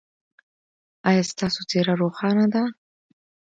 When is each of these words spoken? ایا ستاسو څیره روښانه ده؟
ایا 1.09 1.23
ستاسو 1.31 1.61
څیره 1.69 1.93
روښانه 2.01 2.45
ده؟ 2.53 2.63